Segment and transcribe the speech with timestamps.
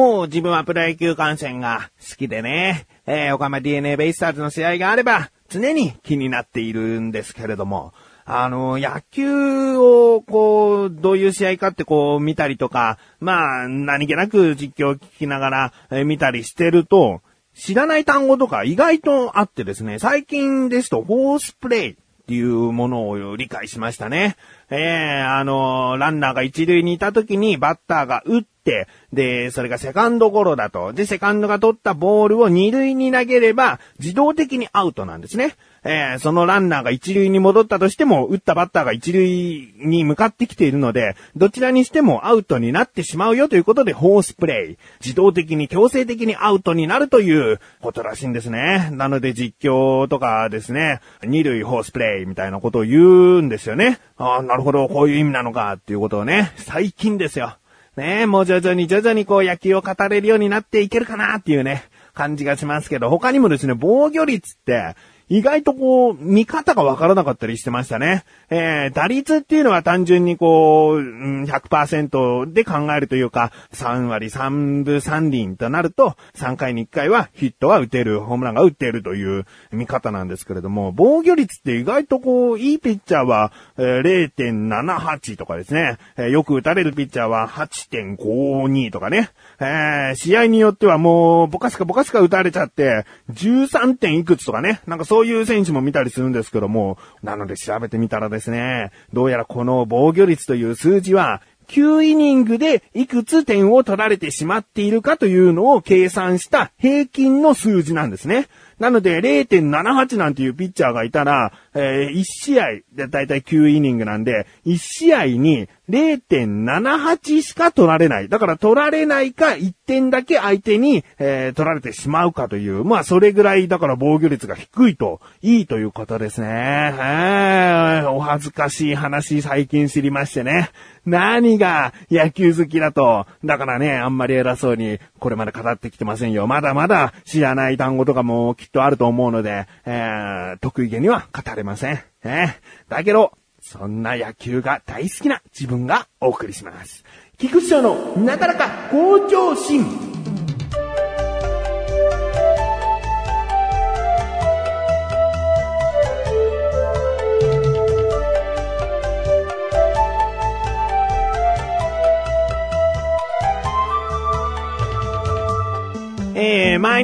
[0.00, 7.92] もう自分はプロ野球観戦が好きでね、えー、横浜 DNA ベイスターズの試合があれば、常に気になっているんですけれども、
[8.24, 17.20] あの、野球を、こう、どういう試合かってこう見たりとか、まあ、何気なく実況を聞きながら、えー、見たりしてると、
[17.54, 21.94] 知らない単語とか意外とあってですね、最近ですと、フォースプレイっ
[22.26, 24.36] ていうものを理解しましたね。
[24.70, 30.92] ええー、あの、ランナーが一塁にいた時にバッターが打っ、で、それがセカンドゴロだと。
[30.92, 35.54] で、セカンドが取ったボールを二塁に投げれば、自動的にアウトなんですね。
[35.82, 44.78] えー、そのランナーが一塁に戻ったとしても、打ったバッターが一塁に向かってきているので、どちらにしてもアウトになってしまうよということで、ホースプレイ。
[45.02, 48.90] 自動的に強制的にアウトになるということらしいんですね。
[48.92, 54.00] なので実況とかですね、二塁ホースプレイみたいなことを言うんですよね。
[54.18, 57.56] ああ、なるほど、こういう意味なのかっていうことをね、最近ですよ。
[57.96, 64.94] ねえもう徐々に徐々にこう野球を語れるようになっていけるかなっていうね、感じがしますけど、他にもですね、防御率って、
[65.30, 68.24] 意外とこう、見方がわからなかったりしてましたね。
[68.50, 94.00] えー、打率っていうのは単純にこう、100%で考えるというか、3割3分3厘となると、3回に1回はヒットは打てる、ホームランが打てるという見方なんですけれども、防御率って意外とこう、いいピッチャーは、えー、0.78とかですね、えー、よく打たれるピッチャーは8.52とかね、えー、試合によってはもう、ぼかすかぼかすか打たれちゃって、13.
[94.00, 108.48] 点いくつとかね、なんかそうういう選手も見たりするんですけども、なので調べてみたらですね、どうやらこの防御率という数字は、9イニングでいくつ点を取られてしまっているかというのを計算した平均の数字なんですね。
[108.80, 118.28] なので0.78なんていうピッチャーがいたら、えー、1試合でだいたい9イニングなんで、1試合に0.78しか取られない。
[118.28, 122.84] だから取られないか1点だけ相手に、えー、取られてしまうかという。
[122.84, 126.48] まあそれぐらいだから防御率が低いと、いいということですね。
[126.48, 130.70] えー、お恥ずかしい話最近知りましてね。
[131.06, 133.26] 何が野球好きだと。
[133.44, 136.46] だからね、あんまり偉そうにこれまで語ってきてませんよ。
[136.46, 142.02] まだまだ知らない単語とかもきっとあると思うので、えー、得意げには語れません。
[142.24, 147.04] えー、だけど、そんな野球が大好きな自分がお送りします。
[147.38, 150.09] 菊池賞のなかなか向上心。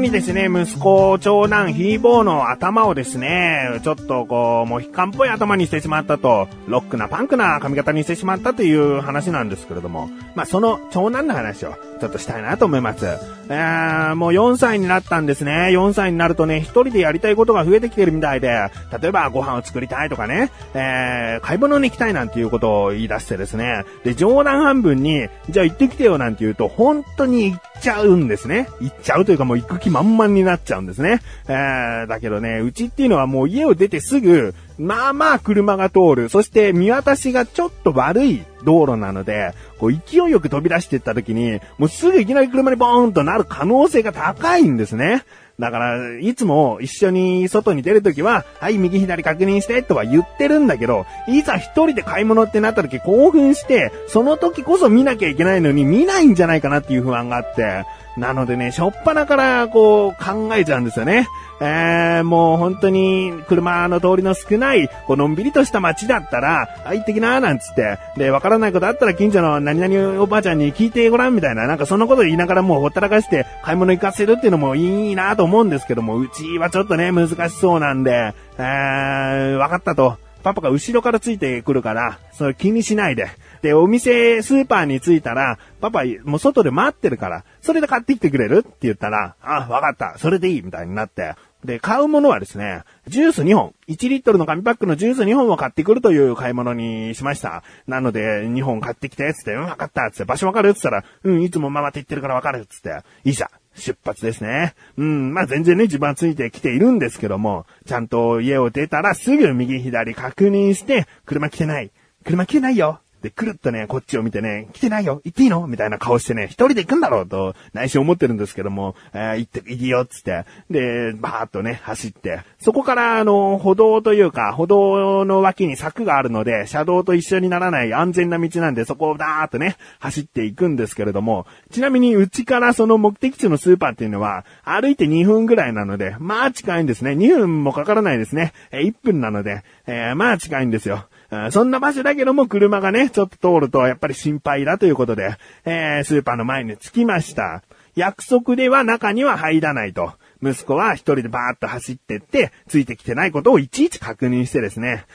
[0.06, 13.04] にですね、息子、長男、ヒーボーの頭をですね、ちょっとこう、モヒカンっぽい頭にしてしまったと、ロックなパンクな髪型にしてしまったという話なんですけれども、まあ、その長男の話をちょっとしたいなと思います。
[13.48, 15.68] えー、もう4歳になったんですね。
[15.70, 28.68] 4歳になるとね、一人でやりたいことが増えてきてるみたいで、例えばご飯を作りたいとかね、えー、買い物に行きたいなんていうことを言い出してですね、で、冗談半分に、じゃあ行ってきてよなんて言うと、本当に行っちゃうんですね。
[28.80, 31.22] 行っちゃうというかもう行く気満々になっちゃうんですね。
[31.48, 36.28] えー、だけどね、うちっていうのはもう家を出てすぐ、まあまあ車が通る。
[36.28, 45.24] そして見渡しがちょっと悪い道路なので、こう勢いよく飛び出していった時に、もうすぐいきなり車にボーンとなる可能性が高いんですね。
[45.58, 61.28] だから、いつも一緒に外に出るときは、はい、右左確認してとは言ってるんだけど、いざ一人で買い物ってなった時興奮して、その時こそ見なきゃいけないのに見ないんじゃないかなっていう不安があって、なのでね、しょっぱなからこう考えちゃうんですよね。
[61.60, 80.25] えー、もう本当に車の通りの少ない、こうのんびりとした街だったら、あ、行ってきなーなんつって、で、わからないことあったら近所の何々おばあちゃんに聞いてごらんみたいな、なんかそんなこと言いながらもうほったらかして買い物行かせるっていうのもいいなと思うんですけども、うちはちょっとね、難しそうなんで、えー、わかったと。
[80.46, 83.26] パパが後ろからついてくるから、それ気にしないで。
[83.62, 91.34] で、お店、スーパーに着いたら、パパ、もう外で待ってるから、それで買ってきてくれるって言ったら、あ、わかった、それでいい、みたいになって。
[91.64, 97.64] で、買うものはですね、ジュース2本、1リットルの紙パックのジュース2本を買ってくるという買い物にしました。
[97.88, 104.74] なので、2本買ってきて、つって、うん、わかった、つって、場所わかるつったら、うん、いつもママって言ってるからわかる、つって、いざ、出発ですね。
[104.96, 111.90] うん、まあ全然ね、自分はついてきているんですけども、ちゃんと家を出たらすぐ右左確認して、車来てない。
[112.24, 113.00] 車来てないよ。
[113.22, 115.66] で、くるっとね、こっちを見てね、来てないよ行っていいの？
[115.66, 137.12] みたいな顔してね、一人で行くんだろうと、内心思ってるんですけども、えー、行って、いいよっつって、で、バーっとね、走って、そこから、あの、歩道というか、歩道の脇に柵があるので、車道と一緒にならない安全な道なんで、そこをダーっとね、走っていくんですけれども、ちなみに、うちからその目的地のスーパーっていうのは、歩いて2分ぐらいなので、まあ近いんですね。
[137.12, 138.52] 2分もかからないですね。
[138.70, 141.06] え1分なので、えー、まあ近いんですよ。
[141.50, 147.62] そんな場所だけども車がね、ちょっと通るとやっぱり心配だということで、えー、スーパーの前に着きました。
[147.94, 150.12] 約束では中には入らないと。
[150.42, 155.06] 息子は一人でバーッと走ってって、ついてきてないことをいちいち確認してですね、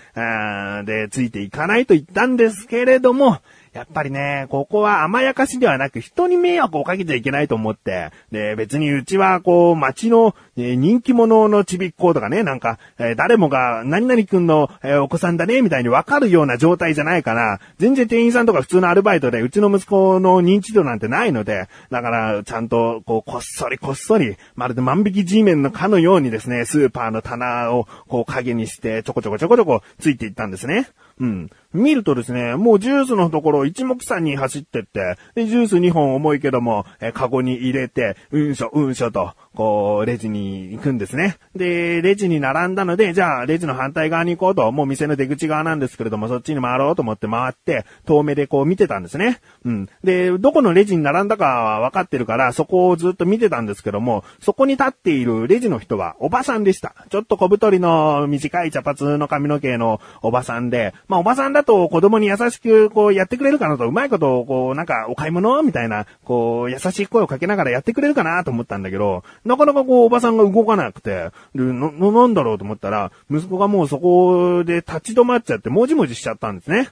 [0.85, 3.37] で、ついていかないと言ったんですけれども、
[3.73, 30.89] やっぱりね、ここは甘やかしではなく人に迷惑をかけちゃいけないと思って、で、別にうちはこう、街の、え、人気者のちびっ子とかね、なんか、え、誰もが何々くんの、え、お子さんだね、みたいにわかるような状態じゃないから、全然店員さんとか普通のアルバイトで、うちの息子の認知度なんてないので、だから、ちゃんと、こう、こっそりこっそり、まるで万引き G メンのかのようにですね、スーパーの棚を、こう、影にして、ちょこちょこちょこちょこついていったんですね。
[31.21, 31.49] うん。
[31.73, 41.37] 見るとですね、もうジュースのところ一目散に走ってって、で、ジュース2本重いけども、え、カゴに入れて、うんしょ、うんしょと、こう、レジに行くんですね。
[41.55, 49.39] で、レジに並んだので、じゃあ、レジの反対側に行こうと、もう店の出口側なんですけれども、そっちに回ろうと思って回って、遠目でこう見てたんですね。
[49.63, 49.89] うん。
[50.03, 56.95] で、どこのレジに並んだかは分かってるから、そこをずっと見てたんですけども、そこに立っているレジの人は、おばさんでした。
[57.09, 76.87] ちょっと小太りの短い茶髪の髪の毛のおばさんで、まあ、おばさんだと子供に優しくこうやってくれるかなと、うまいことを、こう、なんか、お買い物みたいな、こう、優しい声をかけながらやってくれるかなと思ったんだけど、なかなかこう、おばさんが動かなくて、で、な、なんだろうと思ったら、息子がもうそこで立ち止まっちゃって、もじもじしちゃったんですね。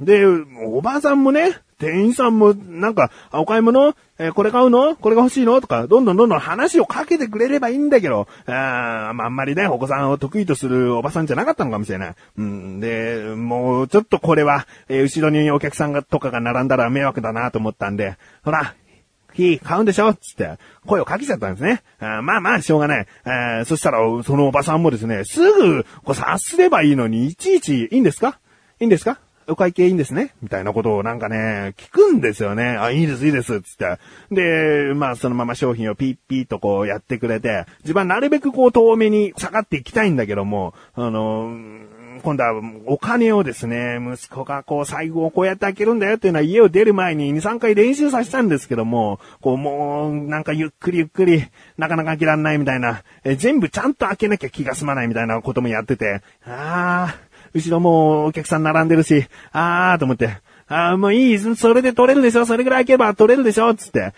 [0.00, 0.24] で、
[0.66, 3.94] おばあさんもね、店員さんも、なんか、お買い物？
[4.18, 4.94] えー、これ買うの？
[4.94, 5.60] これが欲しいの？
[5.60, 12.14] とか、どんどんどんどん話をかけてくれればいいんだけど、あまあ、あんまりね、お子さんを得意とするおばさんじゃなかったのかもしれない。
[12.38, 18.76] うん、で、もう、ちょっとこれは、えー、後ろにお客さんが、とかが並んだら迷惑だなと思ったんで、ほら、
[19.32, 20.14] 火買うんでしょ？
[20.14, 21.82] つって、声をかけちゃったんですね。
[21.98, 23.06] あまあまあ、しょうがない。
[23.24, 28.38] あそしたら、そのおばさんもですね、すぐ、こう察すればいいのに、いちいち、いいんですか？
[28.78, 29.18] いいんですか？
[29.46, 30.34] お会計いいんですね？
[30.42, 32.76] みたいなことをなんかね、聞くんですよね。
[32.78, 33.98] あ、いいです、いいです、つって。
[34.30, 41.56] で、まあそのまま商品をピッピッとこうやってくれて、自分はなるべくこう遠目に下がっていきたいんだけども、あの、
[42.22, 42.52] 今度は
[42.86, 51.44] お金をですね、息子がこう最後をこうやって開けるんだよっていうのは家を出る前に2、3回練習させたんですけども、こうもうなんかゆっくりゆっくり
[51.78, 60.38] なかなか開けらんないみたいな、え全部ちゃんと開けなきゃ気が済まないみたいなこともやってて、あー、後ろもうお客さん並んでるし、あーと思って、
[60.68, 64.14] あーもういい、それで取れるでしょそれぐらい開けば取れるでしょつって、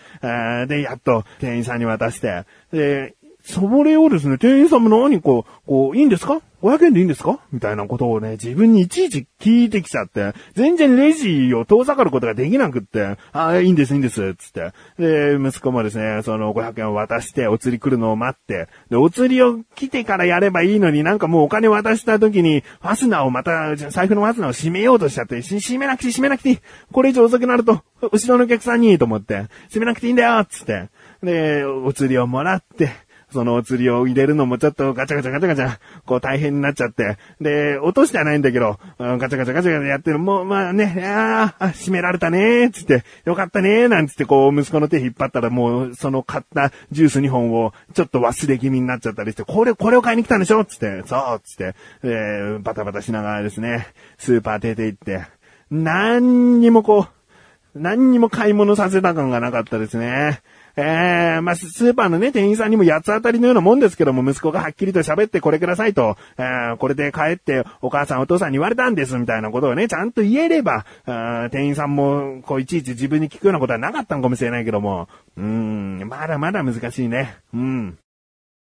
[0.67, 3.15] で、やっと店員さんに渡して、で、
[3.47, 7.39] それをですね、店員さんも何こう、こう、いいんですか ?500 円でいいんですか？
[7.51, 14.71] みたいなことをね、自分にいちいち聞いてきちゃって、全然レジを遠ざかることができなくって、ああ、いいんです、いいんです、つって。
[14.97, 26.59] で、息子もですね、その500円を渡して、お釣り来るのを待って、で、お釣りを来てからやればいいのになんかもうお金渡した時に、ファスナーをまた、財布のファスナーを閉めようとしちゃって、閉めなくて閉めなくていい。
[26.91, 30.89] これ以上遅くなると、後ろのお客さんに、と思って、閉めなくていいんだよ、つって。
[31.21, 33.04] で、お釣りをもらって、
[33.35, 53.87] そのお釣りを入れるのもちょっとガチャガチャガチャガチャ、こう大変になっちゃって、で、落としてはないんだけど、ガチャガチャガチャガチャやってる、もう、まあね、ああ、閉められたねつって、よかったねーなんつってこう、息子の手引っ張ったらもう、その買ったジュース2本を、ちょっと忘れ気味になっちゃったりして、これ、これを買いに来たんでしょつって、そうつって、えーバタバタしながらですね、
[54.17, 55.25] スーパー出て行って、
[55.69, 60.41] 何にもこう、何にも買い物させた感がなかったですね。
[60.77, 70.85] えー、まあ、スーパーのね、店員さんにも八つ当たりのようなもんですけども、息子がはっきりと喋ってこれくださいと、えー、これで帰ってお母さんお父さんに言われたんです、みたいなことをね、ちゃんと言えれば、
[71.51, 77.37] 店員さんも、こう、いちいち自分に聞くようなことはなかったのかもしれないけども、うん、まだまだ難しいね。
[77.53, 77.97] うん。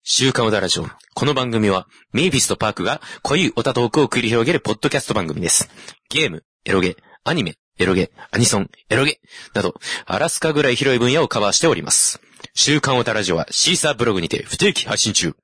[0.04, 0.86] 週刊小田ラジオ。
[1.14, 5.70] この番組は、メイビスとパークが濃いオタトークを繰り広げるポッドキャスト番組です。
[6.10, 9.20] ゲーム、エロゲ、アニメ、エロゲ、アニソン、エロゲ、
[9.52, 9.74] など、
[10.06, 12.20] アラスカぐらい広い分野をカバーしております。
[12.54, 15.34] 週刊オタラジオはシーサーブログにて不定期配信中。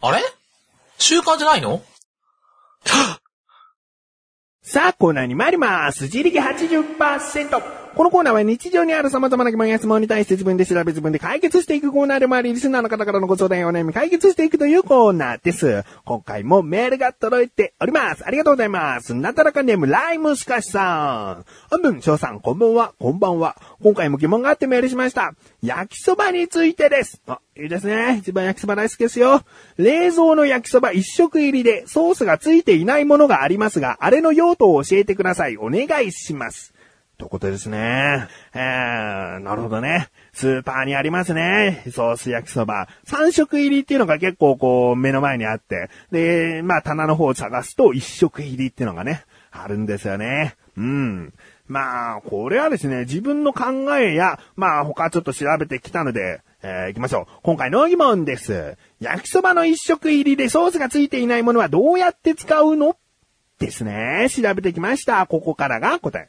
[0.00, 0.22] あれ？
[0.98, 1.82] 週刊じゃないの？
[4.62, 6.04] さあ、コーナーに参ります。
[6.04, 7.83] 自力80%。
[7.94, 15.84] このコーナーは日常にある様々な疑問や質問に対して自分で調べ自分で解決していくコーナーでもあり、リスナーの方からのご相談やお悩み解決していくというコーナーです。
[16.04, 18.26] 今回もメールが届いております。
[18.26, 19.14] ありがとうございます。
[19.14, 21.44] なだらかネームライムスカシさん。
[21.70, 23.56] 本文翔さん、こんばんは、こんばんは。
[23.80, 25.32] 今回も疑問があってメールしました。
[25.62, 27.22] 焼きそばについてです。
[27.28, 28.16] あ、いいですね。
[28.18, 29.42] 一番焼きそば大好きですよ。
[29.76, 35.56] 冷蔵の焼きそば一食入りでソースがついていないものがありますが、あれの用途を教えてください。
[35.58, 36.73] お願いします。
[37.16, 38.28] ということですね。
[38.54, 40.08] えー、なるほどね。
[40.32, 41.84] スーパーにありますね。
[41.92, 42.88] ソース焼きそば。
[43.06, 45.90] 3食入りっていうのが結構こう目の前にあって。
[46.10, 50.56] で、まあ棚の方を探すと1食入りっていうのがね、あるんですよね。
[50.76, 51.32] うん。
[51.66, 57.26] まあ、これはですね、自分の考えや、まあ他ちょっと調べてきたので、えー、行きましょう。
[57.42, 58.76] 今回の疑問です。
[59.00, 62.96] 焼きそばの1食入りでソースがついていないものはどうやって使うの？
[63.58, 64.28] ですね。
[64.30, 65.26] 調べてきました。
[65.26, 66.28] ここからが答え。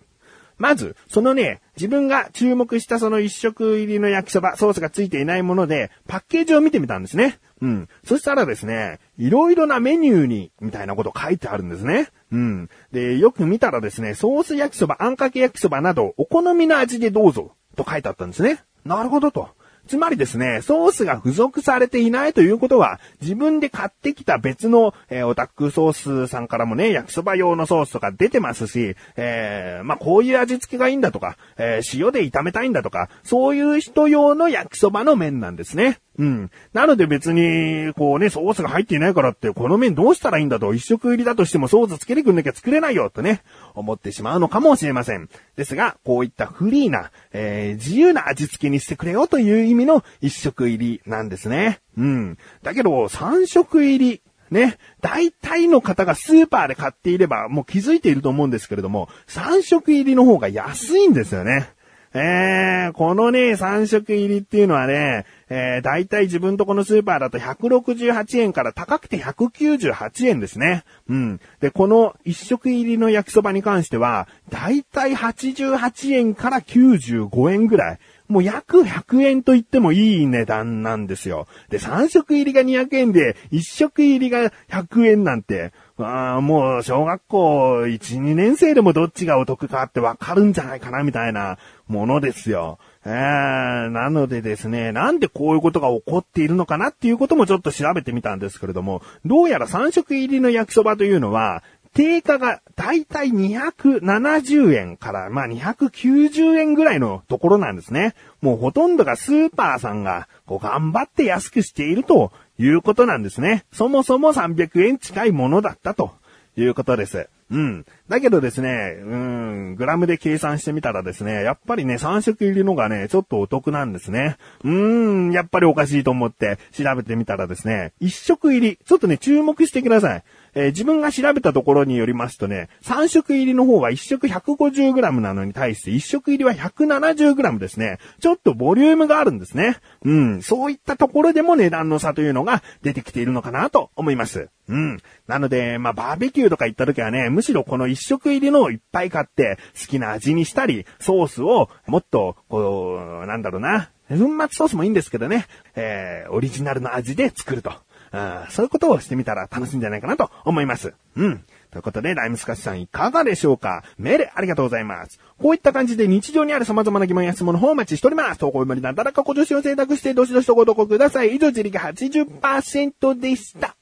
[0.57, 7.39] まず、そのね、自分が注目したその一食入りの焼きそば、ソースがついていないもので、パッケージを見てみたんですね。
[7.61, 7.89] うん。
[8.03, 12.09] そしたらですね、いろいろなメニューに、みたいなこと書いてあるんですね。
[12.31, 12.69] うん。
[12.91, 18.63] で、よく見たらですね、ソース焼きそば、あんかけ焼きそばなど、お好みの味でどうぞ、と書いてあったんですね。
[18.85, 19.49] なるほどと。
[19.87, 35.99] つまりですね、ソースが付属されていないということは、自分で買ってきた別の、えーオタクソースさんからもね、焼きそば用のソースとか出てますし、えーまあ、こういう味付けがいいんだとか、えー塩で炒めたいんだとか、そういう人用の焼きそばの麺なんですね。
[36.17, 36.51] うん。
[36.73, 43.43] なので別に、こうね、ソースが入っていないからって、この麺どうしたらいいんだと、一食入りだとしてもソースつけてくんなきゃ作れないよ、とね、
[43.73, 45.29] 思ってしまうのかもしれません。
[45.55, 51.81] ですが、こういったフリーな、えー自由な味付けにしてくれよという意味の一食入りなんですね。
[51.97, 52.37] うん。
[52.63, 54.77] だけど、三食入り、ね。
[55.01, 61.69] 大体の方がスーパーで買っていれば、もう気づいていると思うんですけれども、三食入りの方が安いんですよね。
[62.17, 70.85] えー、このね、3食入りっていうのはね、えー、大体自分とこのスーパーだと168円から高くて198円ですね。
[71.09, 71.41] うん。
[71.59, 77.99] で、この1食入りの焼きそばに関しては、大体88円から95円ぐらい。
[78.27, 81.47] もう約100円と言ってもいい値段なんですよ。
[81.69, 92.79] で、3食入りが200円で、1食入りが100円なんて、あーもう小学校1、2年生でもどっちがお得かってわかるんじゃないかなみたいなものですよ。
[93.05, 101.63] えー、なのでですね、なんでこういうことが起こっているのかなっていうこともちょっと調べてみたんですけれども、どうやら3食入りの焼きそばというのは、
[101.95, 108.15] 定価がだいたい270円から、まあ、290円ぐらいのところなんですね。
[108.41, 113.63] もうほとんどがスーパーさんがこう頑張って安くしているということなんですね。
[113.71, 116.11] そもそも300円近いものだったと
[116.57, 117.29] いうことです。
[117.49, 117.85] うん。
[118.07, 124.37] だけどですね、うん、グラムで計算してみたらですね、やっぱりね、3食入りのがね、ちょっとお得なんですね。
[124.63, 130.23] うーん、やっぱりおかしいと思って調べてみたらですね、1食入り、ちょっとね、注目してください。
[130.53, 137.99] えー自分が調べたところによりますとね、3食入りの方は1食 150g なのに対して1食入りは 170g ですね。
[138.19, 139.77] ちょっとボリュームがあるんですね。
[140.03, 144.49] うん、そういったところでも値段の差というのが出てきているのかなと思います。
[144.67, 144.97] うん。
[145.27, 157.71] なので、まあ、バーベキューとか行った時はね、むしろこの食入りのをいっぱい買って、好きな味にしたり、ソースをもっと、こう、なんだろうな、粉末ソースもいいんですけどね、えー、オリジナルの味で作ると。
[158.11, 160.93] あそういうことをしてみたら楽しいんじゃないかなと思います。
[161.15, 161.43] うん。
[161.71, 163.83] ということで、ライムスカッシュさんいかがでしょうか？
[163.97, 165.19] メールありがとうございます。
[165.41, 168.39] こういった感じで日常にある様々な疑問や質問の方を待ちしております。
[168.39, 171.35] 投稿よりなだらかご助手を選択して、どしどしとご投稿ください。
[171.35, 173.75] 以上、自力80%でした。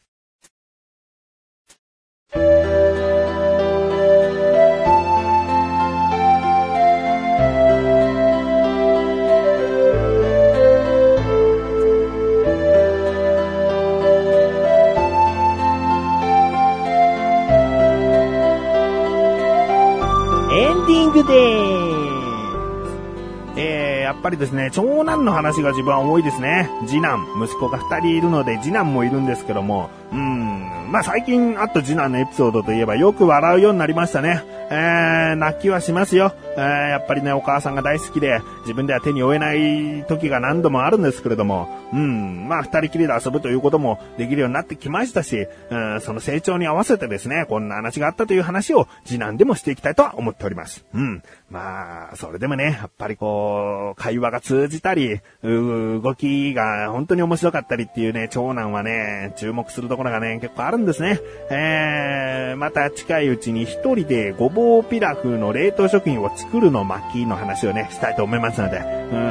[24.24, 26.70] ぱりですね、長男の話が自分は多いですね。
[26.88, 34.44] 次男、息子が2人いるので次男もいるんですけども、うーん、まあ最近あった次男のエピソードといえばよく笑うようになりましたね。
[34.70, 36.34] えー、泣きはしますよ。
[36.56, 50.86] えー、やっぱりね、お母さんが大好きで、自分では手に負えない時が何度もあるんですけれども、うん、まあ二人きりで遊ぶということもできるようになってきましたし、うん、その成長に合わせてですね、こんな話があったという話を次男でもしていきたいとは思っております。
[50.94, 51.24] うん。
[51.50, 61.20] まあ、それでもね、やっぱりこう、会話が通じたり、動きが本当に面白かったりっていうね、長男はね、注目するところがね、結構あるんですね。
[61.50, 68.82] えー、また近いうちに一人でごぼうピラフの冷凍食品を作るの巻の話をね、したいと思いますので、う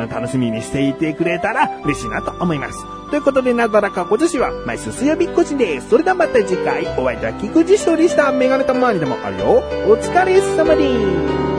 [0.06, 2.78] ん、楽しみにしていてくれたら嬉しいなと思います。
[3.10, 5.90] ということで、なだらか小女子は、毎週水曜日更新です。
[5.90, 9.62] それではまた次回、お会いいた菊池勝利したメガネたまわりでもあるよ。
[9.86, 11.51] お疲れ様です。